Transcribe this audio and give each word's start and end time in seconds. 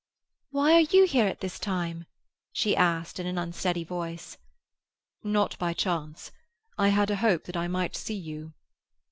"Why 0.49 0.73
are 0.73 0.79
you 0.91 1.03
here 1.05 1.27
at 1.27 1.41
this 1.41 1.59
time?" 1.59 2.05
she 2.51 2.75
asked 2.75 3.19
in 3.19 3.27
an 3.27 3.37
unsteady 3.37 3.83
voice. 3.83 4.35
"Not 5.23 5.55
by 5.59 5.73
chance. 5.73 6.31
I 6.75 6.87
had 6.87 7.11
a 7.11 7.17
hope 7.17 7.43
that 7.43 7.55
I 7.55 7.67
might 7.67 7.95
see 7.95 8.15
you." 8.17 8.53